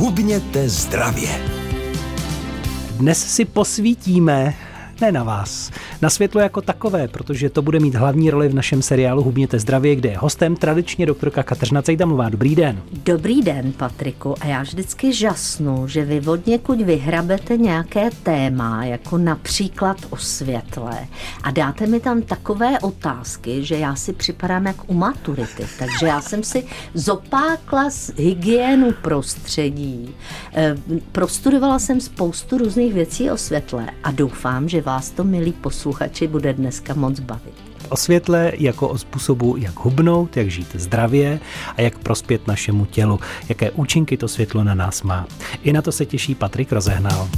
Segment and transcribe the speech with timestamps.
[0.00, 1.28] Hubněte zdravě.
[2.90, 4.54] Dnes si posvítíme
[5.00, 5.70] ne na vás,
[6.02, 9.96] na světlo jako takové, protože to bude mít hlavní roli v našem seriálu Hubněte zdravě,
[9.96, 12.28] kde je hostem tradičně doktorka Kateřina Cejdamová.
[12.28, 12.82] Dobrý den.
[13.04, 14.34] Dobrý den, Patriku.
[14.40, 21.06] A já vždycky žasnu, že vy od někud vyhrabete nějaké téma, jako například o světle,
[21.42, 25.66] a dáte mi tam takové otázky, že já si připadám jak u maturity.
[25.78, 26.64] Takže já jsem si
[26.94, 30.14] zopákla z hygienu prostředí.
[30.54, 30.76] Eh,
[31.12, 36.52] prostudovala jsem spoustu různých věcí o světle a doufám, že vás to, milí posluchači, bude
[36.52, 37.54] dneska moc bavit.
[37.88, 41.40] O světle jako o způsobu, jak hubnout, jak žít zdravě
[41.76, 45.26] a jak prospět našemu tělu, jaké účinky to světlo na nás má.
[45.62, 47.28] I na to se těší Patrik Rozehnal.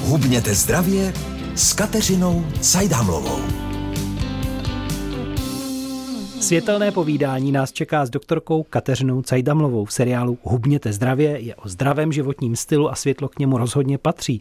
[0.00, 1.12] Hubněte zdravě
[1.54, 3.69] s Kateřinou Cajdhamlovou.
[6.40, 11.40] Světelné povídání nás čeká s doktorkou Kateřinou Cajdamlovou v seriálu Hubněte zdravě.
[11.40, 14.40] Je o zdravém životním stylu a světlo k němu rozhodně patří.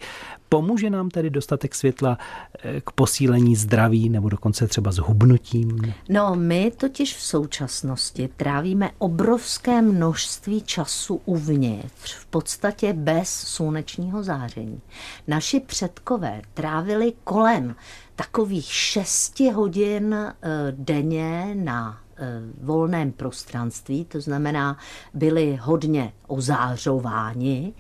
[0.49, 2.17] Pomůže nám tedy dostatek světla
[2.63, 5.93] eh, k posílení zdraví nebo dokonce třeba s hubnutím?
[6.09, 14.81] No, my totiž v současnosti trávíme obrovské množství času uvnitř, v podstatě bez slunečního záření.
[15.27, 17.75] Naši předkové trávili kolem
[18.19, 20.35] takových 6 hodin eh,
[20.71, 24.77] denně na eh, volném prostranství, to znamená,
[25.13, 27.73] byli hodně ozářováni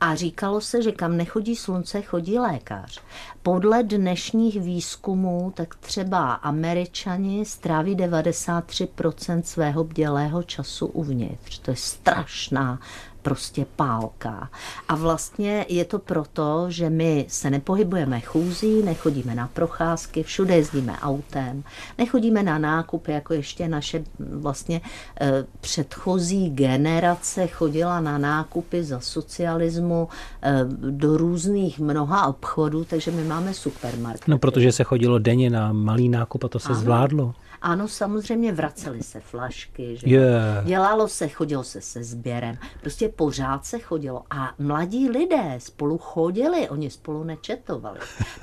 [0.00, 3.00] a říkalo se, že kam nechodí slunce, chodí lékař.
[3.42, 11.58] Podle dnešních výzkumů, tak třeba američani stráví 93% svého bdělého času uvnitř.
[11.58, 12.80] To je strašná
[13.26, 14.48] prostě pálka.
[14.88, 20.92] A vlastně je to proto, že my se nepohybujeme chůzí, nechodíme na procházky, všude jezdíme
[21.02, 21.64] autem,
[21.98, 24.80] nechodíme na nákupy, jako ještě naše vlastně
[25.20, 30.08] eh, předchozí generace chodila na nákupy za socialismu
[30.42, 34.28] eh, do různých mnoha obchodů, takže my máme supermarket.
[34.28, 36.80] No, protože se chodilo denně na malý nákup a to se ano.
[36.80, 37.34] zvládlo.
[37.62, 40.64] Ano, samozřejmě vracely se flašky, že yeah.
[40.66, 46.68] dělalo se, chodilo se se sběrem, prostě pořád se chodilo a mladí lidé spolu chodili,
[46.68, 48.00] oni spolu nečetovali.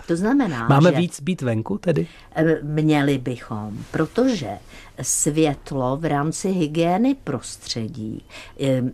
[0.07, 2.07] To znamená, Máme že víc být venku tedy?
[2.35, 4.49] Eh, měli bychom, protože
[5.01, 8.23] světlo v rámci hygieny prostředí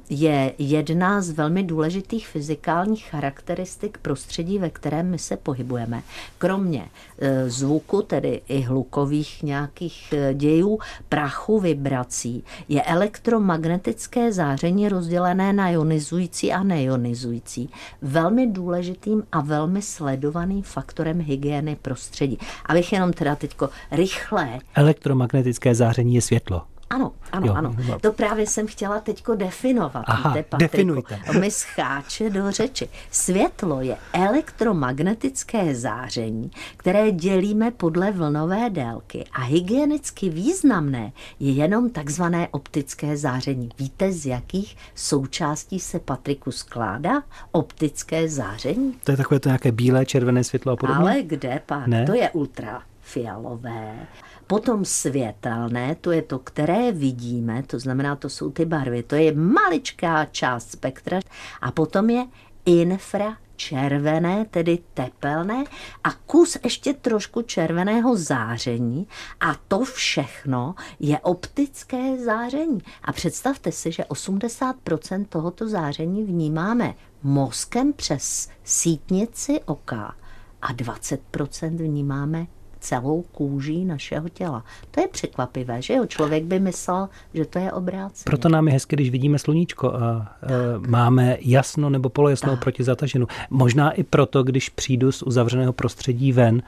[0.10, 6.02] je jedna z velmi důležitých fyzikálních charakteristik prostředí, ve kterém my se pohybujeme.
[6.38, 6.86] Kromě
[7.20, 15.70] e, zvuku, tedy i hlukových nějakých e, dějů, prachu, vibrací, je elektromagnetické záření rozdělené na
[15.70, 17.70] ionizující a neionizující
[18.02, 22.40] velmi důležitým a velmi sledovaným faktorem hygieny prostředí.
[22.66, 24.60] Abych jenom teda teďko rychle...
[24.76, 26.62] Elektromagnetické záření záření je světlo.
[26.90, 27.76] Ano, ano, jo, ano.
[28.02, 30.04] To právě jsem chtěla teďko definovat.
[30.08, 31.20] Aha, víte, definujte.
[31.40, 32.90] Mi scháče do řeči.
[33.12, 42.48] Světlo je elektromagnetické záření, které dělíme podle vlnové délky a hygienicky významné je jenom takzvané
[42.52, 43.70] optické záření.
[43.80, 48.94] Víte, z jakých součástí se Patriku skládá optické záření?
[49.04, 51.02] To je takové to nějaké bílé, červené světlo a podobně?
[51.02, 51.88] Ale kde pak?
[51.88, 52.06] Ne?
[52.06, 54.08] To je ultrafialové.
[54.50, 59.34] Potom světelné, to je to, které vidíme, to znamená, to jsou ty barvy, to je
[59.36, 61.20] maličká část spektra.
[61.62, 62.26] A potom je
[62.66, 65.64] infra červené, tedy tepelné
[66.04, 69.08] a kus ještě trošku červeného záření
[69.40, 72.80] a to všechno je optické záření.
[73.04, 80.16] A představte si, že 80% tohoto záření vnímáme mozkem přes sítnici oka
[80.62, 82.48] a 20% vnímáme
[82.80, 84.64] celou kůží našeho těla.
[84.92, 86.06] To je překvapivé, že jo?
[86.06, 88.24] Člověk by myslel, že to je obráceně.
[88.26, 90.50] Proto nám je hezky, když vidíme sluníčko a tak.
[90.88, 93.28] máme jasno nebo polojasno proti zataženu.
[93.50, 96.62] Možná i proto, když přijdu z uzavřeného prostředí ven,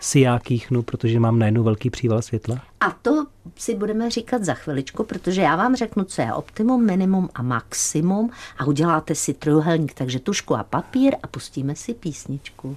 [0.00, 2.60] si já kýchnu, protože mám najednou velký příval světla?
[2.80, 7.28] A to si budeme říkat za chviličku, protože já vám řeknu, co je optimum, minimum
[7.34, 12.76] a maximum a uděláte si trojuhelník, takže tušku a papír a pustíme si písničku.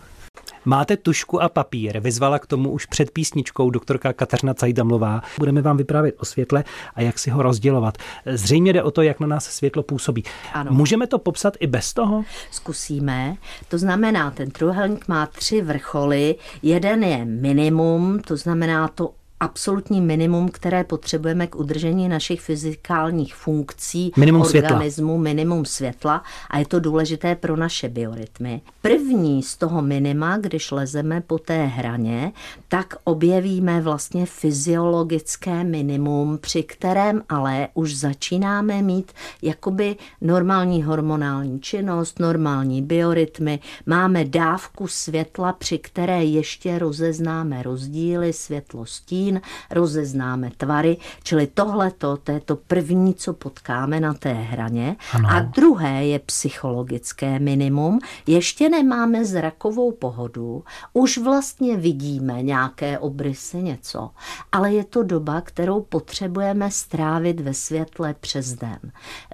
[0.65, 5.21] Máte tušku a papír, vyzvala k tomu už před písničkou doktorka Kateřina Cajdamlová.
[5.37, 6.63] Budeme vám vyprávět o světle
[6.95, 7.97] a jak si ho rozdělovat.
[8.25, 10.23] Zřejmě jde o to, jak na nás světlo působí.
[10.53, 10.71] Ano.
[10.71, 12.23] Můžeme to popsat i bez toho?
[12.51, 13.35] Zkusíme.
[13.67, 16.35] To znamená, ten trojuhelník má tři vrcholy.
[16.61, 24.11] Jeden je minimum, to znamená to absolutní minimum, které potřebujeme k udržení našich fyzikálních funkcí
[24.17, 25.17] minimum organismu, světla.
[25.17, 28.61] minimum světla a je to důležité pro naše biorytmy.
[28.81, 32.31] První z toho minima, když lezeme po té hraně,
[32.67, 39.11] tak objevíme vlastně fyziologické minimum, při kterém ale už začínáme mít
[39.41, 48.85] jakoby normální hormonální činnost, normální biorytmy, máme dávku světla, při které ještě rozeznáme rozdíly světlo
[48.85, 49.30] stín,
[49.69, 54.95] rozeznáme tvary, čili tohleto, to je to první, co potkáme na té hraně.
[55.13, 55.29] Ano.
[55.31, 57.99] A druhé je psychologické minimum.
[58.27, 60.63] Ještě nemáme zrakovou pohodu,
[60.93, 64.09] už vlastně vidíme nějaké obrysy, něco,
[64.51, 68.79] ale je to doba, kterou potřebujeme strávit ve světle přes den.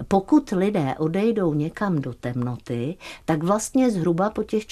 [0.07, 4.63] Pokud lidé odejdou někam do temnoty, tak vlastně zhruba po těch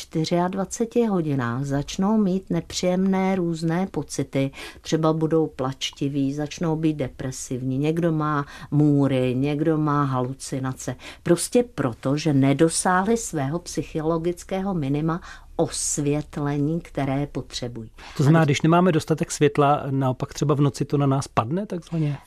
[0.48, 4.52] 24 hodinách začnou mít nepříjemné různé pocity.
[4.82, 10.96] Třeba budou plačtiví, začnou být depresivní, někdo má můry, někdo má halucinace.
[11.24, 15.22] Prostě proto, že nedosáhli svého psychologického minima
[15.56, 17.90] osvětlení, které potřebují.
[18.18, 22.18] To znamená, když nemáme dostatek světla, naopak třeba v noci to na nás padne takzvaně?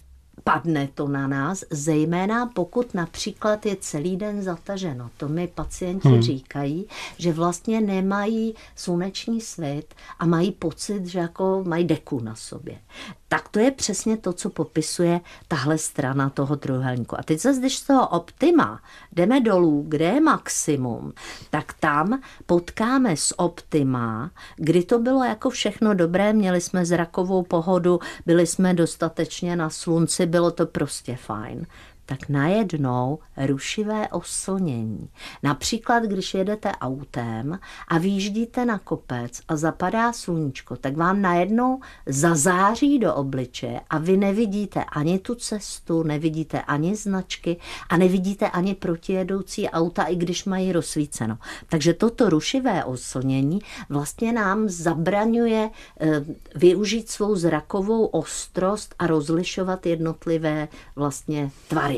[0.44, 5.10] Padne to na nás, zejména pokud například je celý den zataženo.
[5.16, 6.22] To mi pacienti hmm.
[6.22, 6.86] říkají,
[7.18, 12.78] že vlastně nemají sluneční svět a mají pocit, že jako mají deku na sobě.
[13.28, 17.18] Tak to je přesně to, co popisuje tahle strana toho trojuhelníku.
[17.18, 18.80] A teď zase, když z toho optima.
[19.12, 21.12] Jdeme dolů, kde je maximum,
[21.50, 28.00] tak tam potkáme s optima, kdy to bylo jako všechno dobré, měli jsme zrakovou pohodu,
[28.26, 31.66] byli jsme dostatečně na slunci, bylo to prostě fajn
[32.08, 35.08] tak najednou rušivé oslnění.
[35.42, 37.58] Například, když jedete autem
[37.88, 44.16] a vyjíždíte na kopec a zapadá sluníčko, tak vám najednou zazáří do obliče a vy
[44.16, 47.56] nevidíte ani tu cestu, nevidíte ani značky
[47.88, 51.38] a nevidíte ani protijedoucí auta, i když mají rozsvíceno.
[51.68, 53.58] Takže toto rušivé oslnění
[53.88, 55.70] vlastně nám zabraňuje
[56.00, 61.97] eh, využít svou zrakovou ostrost a rozlišovat jednotlivé vlastně tvary.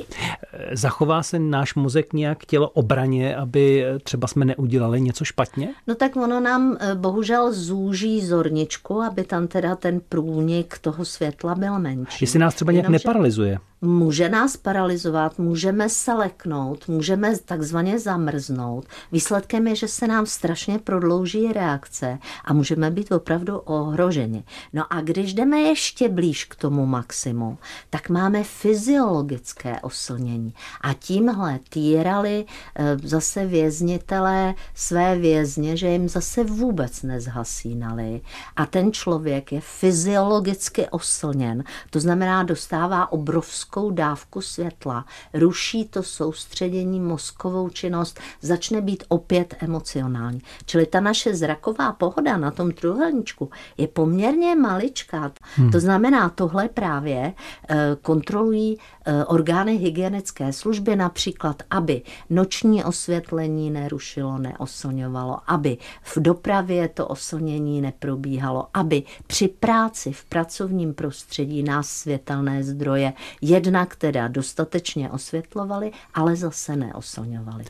[0.72, 5.68] Zachová se náš mozek nějak tělo obraně, aby třeba jsme neudělali něco špatně?
[5.86, 11.54] No tak ono nám eh, bohužel zúží zorničku, aby tam teda ten průnik toho světla
[11.54, 12.24] byl menší.
[12.24, 13.08] Jestli nás třeba nějak Jenomže...
[13.08, 13.58] neparalizuje?
[13.82, 18.86] Může nás paralizovat, můžeme se leknout, můžeme takzvaně zamrznout.
[19.12, 24.44] Výsledkem je, že se nám strašně prodlouží reakce a můžeme být opravdu ohroženi.
[24.72, 27.58] No a když jdeme ještě blíž k tomu maximu,
[27.90, 30.54] tak máme fyziologické oslnění.
[30.80, 32.44] A tímhle týrali
[32.74, 38.20] eh, zase věznitelé své vězně, že jim zase vůbec nezhasínali.
[38.56, 46.02] A ten člověk je fyziologicky oslněn, to znamená dostává obrovskou obrovskou dávku světla, ruší to
[46.02, 50.42] soustředění, mozkovou činnost, začne být opět emocionální.
[50.66, 55.32] Čili ta naše zraková pohoda na tom trůhelníčku je poměrně maličká.
[55.56, 55.70] Hmm.
[55.70, 57.34] To znamená, tohle právě
[57.68, 66.88] eh, kontrolují eh, orgány hygienické služby, například, aby noční osvětlení nerušilo, neoslňovalo, aby v dopravě
[66.88, 74.28] to oslnění neprobíhalo, aby při práci v pracovním prostředí nás světelné zdroje je jednak teda
[74.28, 77.64] dostatečně osvětlovali, ale zase neoslňovali.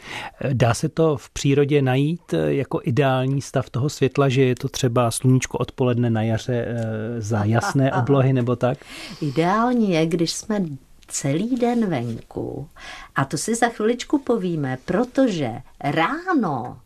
[0.52, 4.68] Dá se to v přírodě najít eh, jako ideální stav toho světla, že je to
[4.68, 8.78] třeba sluníčko odpoledne na jaře eh, za jasné oblohy nebo tak?
[9.20, 10.64] Ideální je, když jsme
[11.08, 12.68] celý den venku.
[13.14, 16.78] A to si za chviličku povíme, protože ráno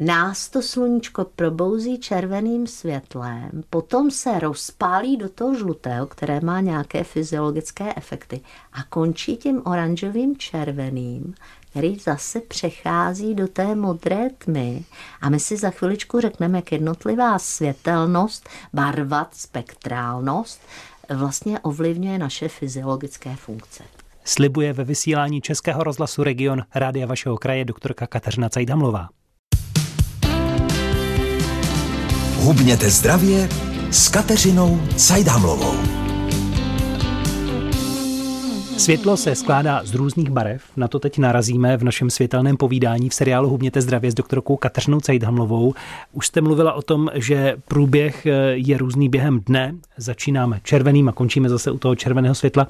[0.00, 7.04] Nás to sluníčko probouzí červeným světlem, potom se rozpálí do toho žlutého, které má nějaké
[7.04, 8.40] fyziologické efekty
[8.72, 11.34] a končí tím oranžovým červeným,
[11.70, 14.84] který zase přechází do té modré tmy.
[15.20, 20.60] A my si za chviličku řekneme, jak jednotlivá světelnost, barva, spektrálnost
[21.14, 23.84] vlastně ovlivňuje naše fyziologické funkce.
[24.24, 29.08] Slibuje ve vysílání Českého rozhlasu Region Rádia vašeho kraje doktorka Kateřina Cajdamlová.
[32.42, 33.48] Hubněte zdravě
[33.90, 35.74] s Kateřinou Cajdámlovou.
[38.76, 43.14] Světlo se skládá z různých barev, na to teď narazíme v našem světelném povídání v
[43.14, 45.74] seriálu Hubněte zdravě s doktorkou Kateřinou Cajdhamlovou.
[46.12, 49.74] Už jste mluvila o tom, že průběh je různý během dne.
[49.96, 52.66] Začínáme červeným a končíme zase u toho červeného světla.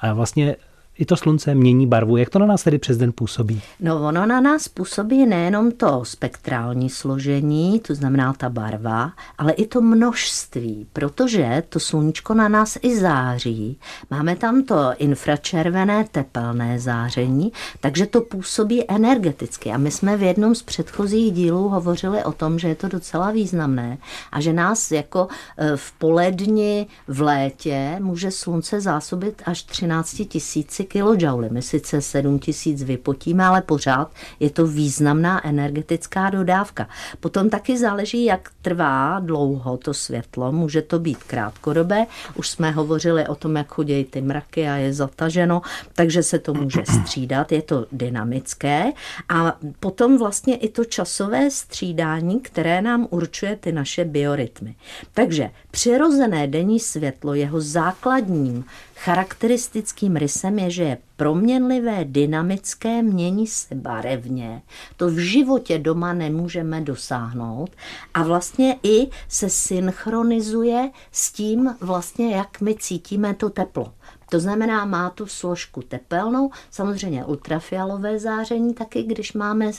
[0.00, 0.56] A vlastně
[1.00, 2.16] i to slunce mění barvu.
[2.16, 3.62] Jak to na nás tedy přes den působí?
[3.80, 9.66] No ono na nás působí nejenom to spektrální složení, to znamená ta barva, ale i
[9.66, 13.78] to množství, protože to sluníčko na nás i září.
[14.10, 19.70] Máme tam to infračervené tepelné záření, takže to působí energeticky.
[19.70, 23.30] A my jsme v jednom z předchozích dílů hovořili o tom, že je to docela
[23.30, 23.98] významné
[24.32, 25.28] a že nás jako
[25.58, 31.48] e, v poledni v létě může slunce zásobit až 13 tisíci kilojouly.
[31.50, 36.88] My sice 7 tisíc vypotíme, ale pořád je to významná energetická dodávka.
[37.20, 40.52] Potom taky záleží, jak trvá dlouho to světlo.
[40.52, 42.06] Může to být krátkodobé.
[42.34, 45.62] Už jsme hovořili o tom, jak chodí ty mraky a je zataženo,
[45.94, 47.52] takže se to může střídat.
[47.52, 48.92] Je to dynamické.
[49.28, 54.74] A potom vlastně i to časové střídání, které nám určuje ty naše biorytmy.
[55.14, 58.64] Takže přirozené denní světlo, jeho základním
[59.04, 64.62] charakteristickým rysem je, že je proměnlivé, dynamické, mění se barevně.
[64.96, 67.70] To v životě doma nemůžeme dosáhnout
[68.14, 73.92] a vlastně i se synchronizuje s tím vlastně, jak my cítíme to teplo.
[74.30, 79.70] To znamená, má tu složku tepelnou, samozřejmě ultrafialové záření taky, když máme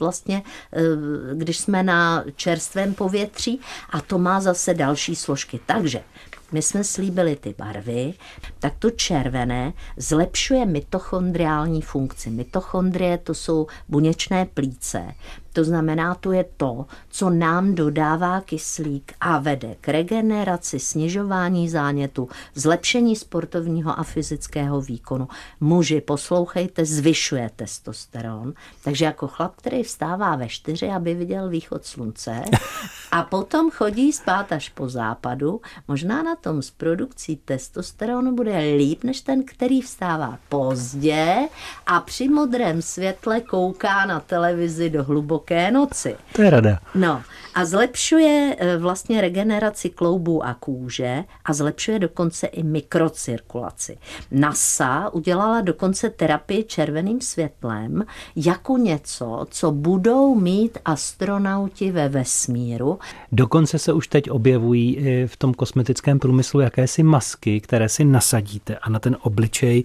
[0.00, 0.42] vlastně,
[0.72, 0.82] eh,
[1.34, 5.60] když jsme na čerstvém povětří a to má zase další složky.
[5.66, 6.02] Takže
[6.52, 8.14] my jsme slíbili ty barvy,
[8.58, 12.30] tak to červené zlepšuje mitochondriální funkci.
[12.30, 15.14] Mitochondrie to jsou buněčné plíce.
[15.52, 22.28] To znamená, to je to, co nám dodává kyslík a vede k regeneraci, snižování zánětu,
[22.54, 25.28] zlepšení sportovního a fyzického výkonu.
[25.60, 28.52] Muži, poslouchejte, zvyšuje testosteron.
[28.84, 32.42] Takže jako chlap, který vstává ve čtyři, aby viděl východ slunce
[33.12, 39.04] a potom chodí spát až po západu, možná na tom s produkcí testosteronu bude líp,
[39.04, 41.36] než ten, který vstává pozdě
[41.86, 46.14] a při modrém světle kouká na televizi do hlubokého hluboké noci.
[46.32, 46.78] To je rada.
[46.94, 47.22] No
[47.54, 53.98] a zlepšuje e, vlastně regeneraci kloubů a kůže a zlepšuje dokonce i mikrocirkulaci.
[54.30, 58.04] NASA udělala dokonce terapii červeným světlem
[58.36, 62.98] jako něco, co budou mít astronauti ve vesmíru.
[63.32, 68.90] Dokonce se už teď objevují v tom kosmetickém průmyslu jakési masky, které si nasadíte a
[68.90, 69.84] na ten obličej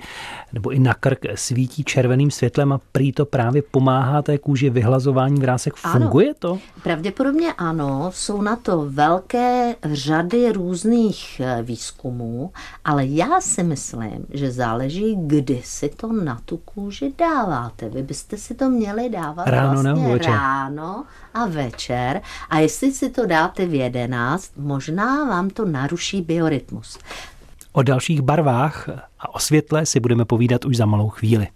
[0.54, 5.42] nebo i na krk svítí červeným světlem a prý to právě pomáhá té kůži vyhlazování
[5.42, 5.74] vrásek.
[5.76, 6.60] Funguje to?
[6.84, 12.52] Pravděpodobně ano, jsou na to velké řady různých eh, výzkumů,
[12.86, 17.90] ale já si myslím, že záleží, kdy si to na tu kůži dáváte.
[17.90, 20.34] Vy byste si to měli dávat ráno vlastně večer.
[20.34, 22.22] ráno a večer.
[22.50, 27.00] A jestli si to dáte v 11, možná vám to naruší biorytmus.
[27.72, 31.48] O dalších barvách a o světle si budeme povídat už za malou chvíli.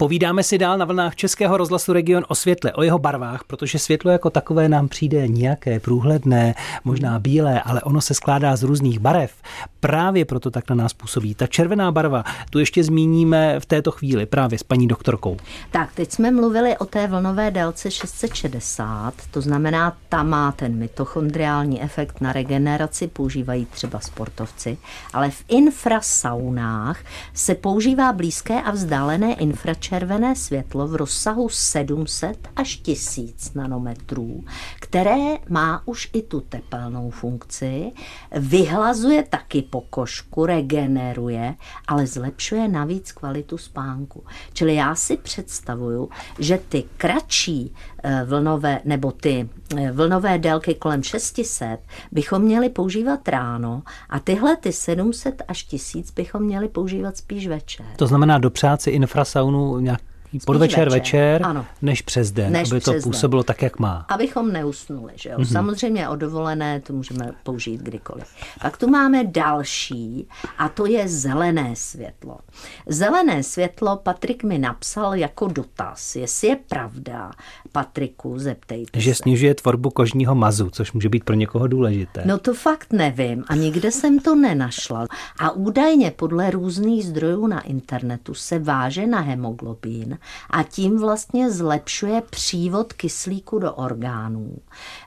[0.00, 4.10] Povídáme si dál na vlnách Českého rozhlasu Region o světle, o jeho barvách, protože světlo
[4.10, 9.32] jako takové nám přijde nějaké průhledné, možná bílé, ale ono se skládá z různých barev.
[9.80, 11.34] Právě proto tak na nás působí.
[11.34, 15.36] Ta červená barva, tu ještě zmíníme v této chvíli právě s paní doktorkou.
[15.70, 21.82] Tak, teď jsme mluvili o té vlnové délce 660, to znamená, ta má ten mitochondriální
[21.82, 24.78] efekt na regeneraci, používají třeba sportovci,
[25.12, 26.98] ale v infrasaunách
[27.34, 34.44] se používá blízké a vzdálené infračervené červené světlo v rozsahu 700 až 1000 nanometrů,
[34.80, 35.16] které
[35.48, 37.92] má už i tu tepelnou funkci,
[38.32, 41.54] vyhlazuje taky pokožku, regeneruje,
[41.88, 44.24] ale zlepšuje navíc kvalitu spánku.
[44.52, 51.02] Čili já si představuju, že ty kratší eh, vlnové, nebo ty eh, vlnové délky kolem
[51.02, 51.80] 600
[52.12, 57.86] bychom měli používat ráno a tyhle ty 700 až 1000 bychom měli používat spíš večer.
[57.96, 59.96] To znamená dopřát si infrasaunu ja
[60.32, 61.66] nějaký podvečer, večer, večer ano.
[61.82, 63.46] než přes den, než aby to přes působilo den.
[63.46, 64.06] tak, jak má.
[64.08, 65.38] Abychom neusnuli, že jo.
[65.38, 65.52] Mm-hmm.
[65.52, 68.24] Samozřejmě o dovolené to můžeme použít kdykoliv.
[68.60, 72.38] Pak tu máme další a to je zelené světlo.
[72.86, 77.30] Zelené světlo Patrik mi napsal jako dotaz, jestli je pravda,
[77.72, 79.22] Patriku, zeptejte Že se.
[79.22, 82.22] snižuje tvorbu kožního mazu, což může být pro někoho důležité.
[82.24, 85.06] No to fakt nevím a nikde jsem to nenašla.
[85.38, 90.17] A údajně podle různých zdrojů na internetu se váže na hemoglobin
[90.50, 94.56] a tím vlastně zlepšuje přívod kyslíku do orgánů,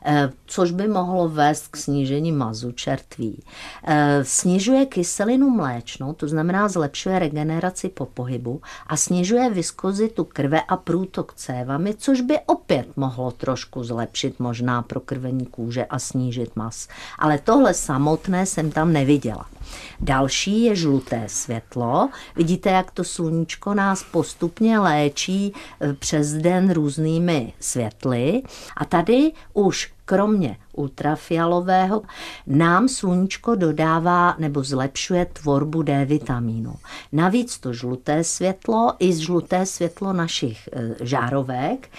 [0.06, 3.44] eh, což by mohlo vést k snížení mazu čertví.
[3.84, 10.78] Eh, snižuje kyselinu mléčnou, to znamená zlepšuje regeneraci po pohybu a snižuje viskozitu krve a
[10.78, 16.88] průtok cévami, což by opět mohlo trošku zlepšit možná prokrvení kůže a snížit mas.
[17.20, 19.46] Ale tohle samotné jsem tam neviděla.
[20.00, 22.10] Další je žluté světlo.
[22.36, 28.42] Vidíte, jak to sluníčko nás postupně léčí eh, přes den různými světly.
[28.78, 32.02] A tady už kromě ultrafialového
[32.48, 36.76] nám sluníčko dodává nebo zlepšuje tvorbu D vitamínu.
[37.12, 41.90] Navíc to žluté světlo i žluté světlo našich e, žárovek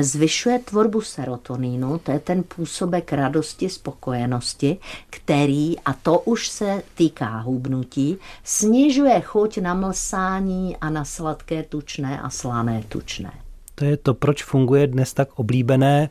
[0.00, 4.78] zvyšuje tvorbu serotonínu, to je ten působek radosti, spokojenosti,
[5.10, 12.20] který, a to už se týká hubnutí, snižuje chuť na mlsání a na sladké tučné
[12.20, 13.32] a slané tučné.
[13.74, 16.08] To je to, proč funguje dnes tak oblíbené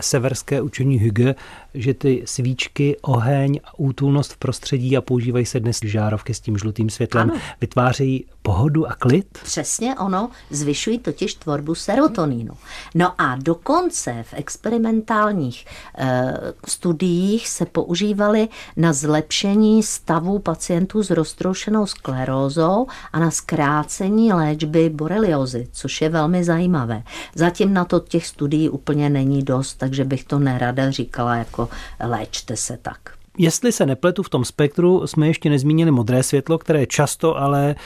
[0.00, 1.34] severské učení Hüge,
[1.74, 6.58] že ty svíčky, oheň a útulnost v prostředí a používají se dnes žárovky s tím
[6.58, 7.40] žlutým světlem, ano.
[7.60, 9.38] vytvářejí pohodu a klid?
[9.42, 12.54] Přesně ono, zvyšují totiž tvorbu serotonínu.
[12.94, 15.64] No a dokonce v experimentálních
[15.98, 16.34] e,
[16.66, 25.68] studiích se používaly na zlepšení stavu pacientů s roztroušenou sklerózou a na zkrácení léčby boreliozy,
[25.72, 27.02] což je velmi zajímavé.
[27.34, 31.68] Zatím na to těch studií úplně není dost, takže bych to nerada říkala jako
[32.00, 32.98] léčte se tak.
[33.38, 37.76] Jestli se nepletu v tom spektru, jsme ještě nezmínili modré světlo, které často ale e,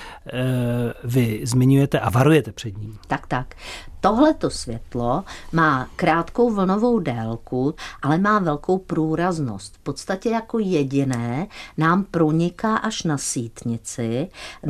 [1.05, 2.99] vy zmiňujete a varujete před ním.
[3.07, 3.55] Tak, tak.
[4.03, 9.75] Tohleto světlo má krátkou vlnovou délku, ale má velkou průraznost.
[9.75, 11.47] V podstatě jako jediné
[11.79, 14.29] nám proniká až na sítnici.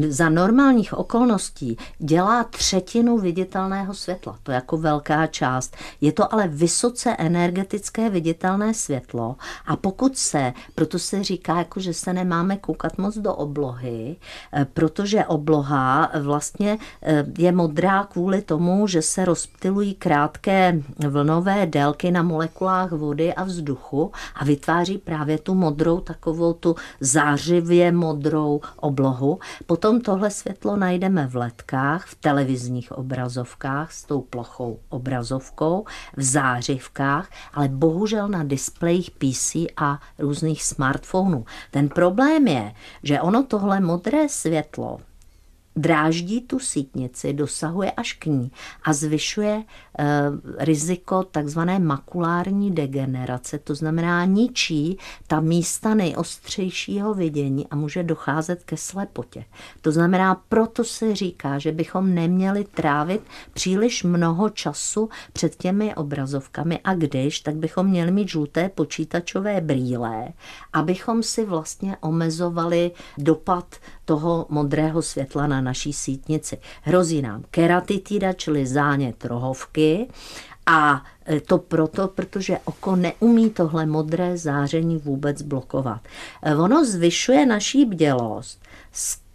[0.09, 4.39] Za normálních okolností dělá třetinu viditelného světla.
[4.43, 5.77] To je jako velká část.
[6.01, 9.37] Je to ale vysoce energetické viditelné světlo
[9.67, 14.17] a pokud se, proto se říká, jako, že se nemáme koukat moc do oblohy,
[14.53, 22.11] eh, protože obloha vlastně eh, je modrá kvůli tomu, že se rozptilují krátké vlnové délky
[22.11, 29.39] na molekulách vody a vzduchu a vytváří právě tu modrou, takovou tu zářivě modrou oblohu.
[29.67, 35.85] Potom tohle světlo najdeme v letkách, v televizních obrazovkách s tou plochou obrazovkou,
[36.17, 41.45] v zářivkách, ale bohužel na displejích PC a různých smartphonů.
[41.71, 44.99] Ten problém je, že ono tohle modré světlo
[45.77, 48.51] dráždí tu sítnici, dosahuje až k ní
[48.85, 49.65] a zvyšuje e,
[50.59, 58.77] riziko takzvané makulární degenerace, to znamená ničí ta místa nejostřejšího vidění a může docházet ke
[58.77, 59.45] slepotě.
[59.81, 66.81] To znamená, proto se říká, že bychom neměli trávit příliš mnoho času před těmi obrazovkami
[66.85, 70.29] a když, tak bychom měli mít žluté počítačové brýle,
[70.73, 76.59] abychom si vlastně omezovali dopad toho modrého světla na naší sítnici.
[76.83, 80.09] Hrozí nám keratitida, čili zánět rohovky,
[80.67, 86.01] a e, to proto, protože oko neumí tohle modré záření vůbec blokovat.
[86.43, 88.61] E, ono zvyšuje naší bdělost,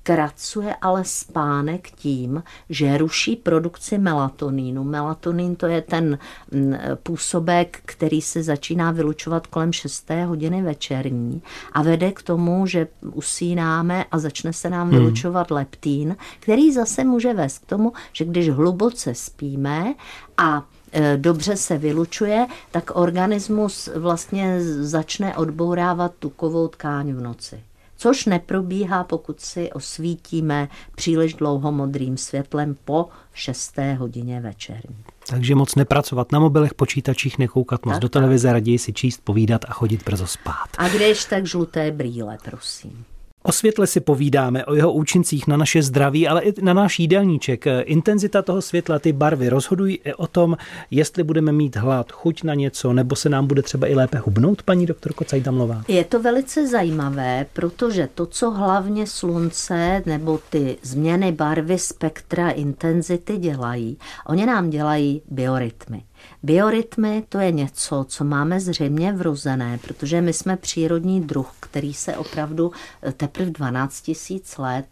[0.07, 4.83] zkracuje ale spánek tím, že ruší produkci melatonínu.
[4.83, 6.19] Melatonín to je ten
[6.51, 10.09] mm, působek, který se začíná vylučovat kolem 6.
[10.25, 11.41] hodiny večerní
[11.71, 14.97] a vede k tomu, že usínáme a začne se nám hmm.
[14.97, 19.93] vylučovat leptín, který zase může vést k tomu, že když hluboce spíme
[20.37, 27.63] a e, dobře se vylučuje, tak organismus vlastně začne odbourávat tukovou tkáň v noci
[27.97, 33.77] což neprobíhá, pokud si osvítíme příliš dlouho modrým světlem po 6.
[33.97, 35.03] hodině večerní.
[35.29, 39.65] Takže moc nepracovat na mobilech, počítačích, nekoukat moc tak, do televize, raději si číst, povídat
[39.67, 40.67] a chodit brzo spát.
[40.77, 43.05] A když tak žluté brýle, prosím.
[43.47, 47.65] O světle si povídáme, o jeho účincích na naše zdraví, ale i na náš jídelníček.
[47.81, 50.57] Intenzita toho světla, ty barvy rozhodují i o tom,
[50.91, 54.63] jestli budeme mít hlad, chuť na něco, nebo se nám bude třeba i lépe hubnout,
[54.63, 55.83] paní doktorko Cajdamlová.
[55.87, 63.37] Je to velice zajímavé, protože to, co hlavně slunce nebo ty změny barvy spektra intenzity
[63.37, 66.03] dělají, oni nám dělají biorytmy.
[66.43, 72.17] Biorytmy to je něco, co máme zřejmě vrozené, protože my jsme přírodní druh, který se
[72.17, 74.85] opravdu eh, teprve 12 tisíc let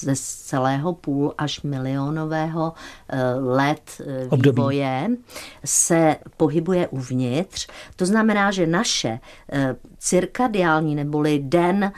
[0.00, 2.72] ze celého půl až milionového
[3.08, 4.56] eh, let eh, Období.
[4.56, 5.08] vývoje
[5.64, 7.68] se pohybuje uvnitř.
[7.96, 9.20] To znamená, že naše
[10.04, 11.92] cirkadiální neboli den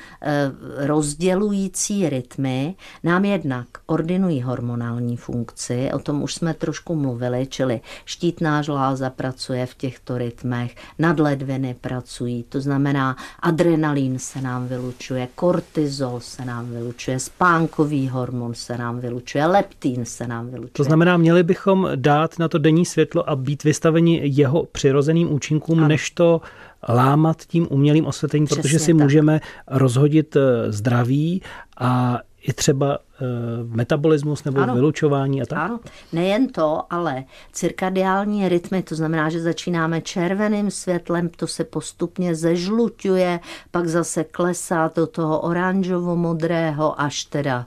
[0.77, 8.63] rozdělující rytmy nám jednak ordinují hormonální funkci, o tom už jsme trošku mluvili, čili štítná
[8.63, 16.45] žláza pracuje v těchto rytmech, nadledviny pracují, to znamená adrenalín se nám vylučuje, kortizol se
[16.45, 20.73] nám vylučuje, spánkový hormon se nám vylučuje, leptín se nám vylučuje.
[20.73, 25.79] To znamená, měli bychom dát na to denní světlo a být vystaveni jeho přirozeným účinkům,
[25.79, 25.89] ano.
[25.89, 26.41] než to
[26.89, 29.03] lámat tím umělým osvětlením, Přesně protože si tak.
[29.03, 31.43] můžeme rozhodit eh, zdraví
[31.79, 32.99] a i třeba
[33.65, 34.75] metabolismus nebo ano.
[34.75, 35.59] vylučování a tak?
[35.59, 35.81] Ano,
[36.13, 43.41] nejen to, ale cirkadiální rytmy, to znamená, že začínáme červeným světlem, to se postupně zežluťuje,
[43.71, 47.67] pak zase klesá do toho oranžovo-modrého až teda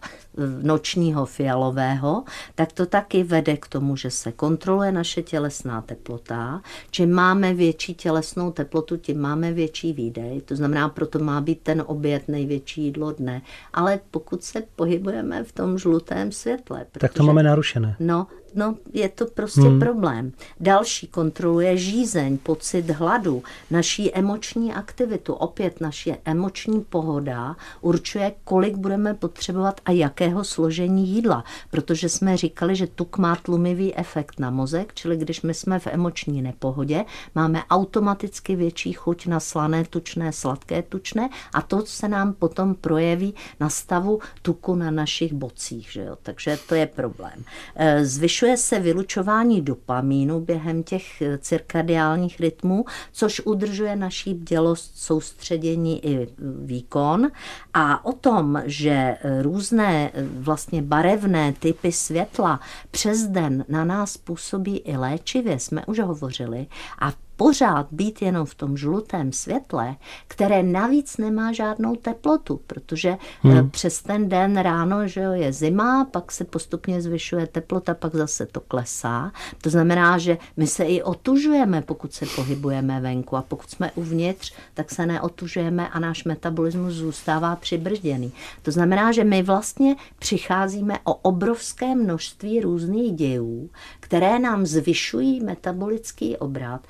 [0.62, 2.24] nočního fialového,
[2.56, 6.62] tak to taky vede k tomu, že se kontroluje naše tělesná teplota.
[6.92, 10.42] Čím máme větší tělesnou teplotu, tím máme větší výdej.
[10.42, 13.42] To znamená, proto má být ten oběd největší jídlo dne.
[13.74, 16.86] Ale pokud se pohybujeme v tom žlutém světle.
[16.92, 17.96] Protože, tak to máme narušené.
[18.00, 19.80] No, no, je to prostě hmm.
[19.80, 20.32] problém.
[20.60, 25.34] Další kontroluje žízeň, pocit hladu, naší emoční aktivitu.
[25.34, 31.44] Opět naše emoční pohoda určuje, kolik budeme potřebovat a jakého složení jídla.
[31.72, 35.88] Protože jsme říkali, že tuk má tlumivý efekt na mozek, čili když my jsme v
[35.88, 42.34] emoční nepohodě, máme automaticky větší chuť na slané tučné, sladké tučné a to se nám
[42.34, 45.92] potom projeví na stavu tuku na našich bocích.
[45.92, 46.18] Že jo?
[46.24, 47.44] Takže to je problém.
[47.76, 54.98] E, zvyšuje Zvyšuje se vylučování dopamínu během těch eh, cirkadiálních rytmů, což udržuje naší bdělost,
[54.98, 56.28] soustředění i eh,
[56.66, 57.28] výkon.
[57.74, 62.60] A o tom, že eh, různé vlastně barevné typy světla
[62.92, 66.68] přes den na nás působí i léčivě, jsme už hovořili.
[67.00, 69.96] A pořád být jenom v tom žlutém světle,
[70.28, 73.70] které navíc nemá žádnou teplotu, protože eh, hmm.
[73.70, 78.46] přes ten den ráno, že jo, je zima, pak se postupně zvyšuje teplota, pak zase
[78.46, 79.32] to klesá.
[79.62, 84.54] To znamená, že my se i otužujeme, pokud se pohybujeme venku a pokud jsme uvnitř,
[84.74, 88.32] tak se neotužujeme a náš metabolismus zůstává přibrzděný.
[88.62, 93.70] To znamená, že my vlastně přicházíme o obrovské množství různých dějů,
[94.00, 96.82] které nám zvyšují metabolický obrat,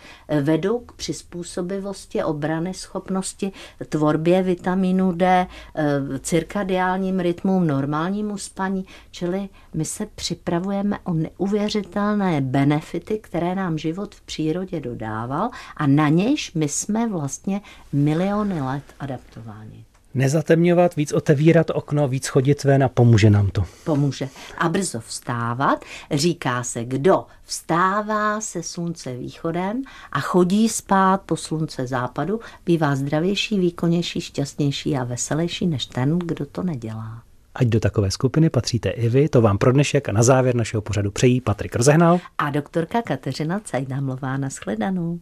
[0.41, 3.51] vedou k přizpůsobivosti obrany schopnosti,
[3.89, 13.19] tvorbě vitamínu D, eh, cirkadiálním rytmům, normálnímu spaní, čili my se připravujeme o neuvěřitelné benefity,
[13.19, 17.61] které nám život v přírodě dodával a na nějž my jsme vlastně
[17.93, 19.85] miliony let adaptováni
[20.17, 23.63] nezatemňovat, víc otevírat okno, víc chodit ven a pomůže nám to.
[23.83, 24.29] Pomůže.
[24.57, 25.85] A brzo vstávat.
[26.11, 33.59] Říká se, kdo vstává se slunce východem a chodí spát po slunce západu, bývá zdravější,
[33.59, 37.21] výkonnější, šťastnější a veselější než ten, kdo to nedělá.
[37.55, 40.81] Ať do takové skupiny patříte i vy, to vám pro dnešek a na závěr našeho
[40.81, 45.19] pořadu přejí Patrik Rozehnal a doktorka Kateřina Cajdámlová na shledanou.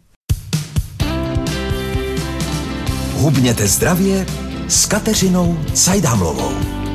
[3.12, 4.26] Hubněte zdravě
[4.68, 6.85] s Kateřinou Cajdámlovou.